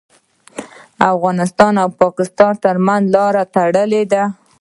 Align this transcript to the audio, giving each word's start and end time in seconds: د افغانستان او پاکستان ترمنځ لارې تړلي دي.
د 0.97 0.99
افغانستان 1.13 1.73
او 1.83 1.89
پاکستان 2.01 2.53
ترمنځ 2.65 3.03
لارې 3.15 3.43
تړلي 3.55 4.03
دي. 4.11 4.23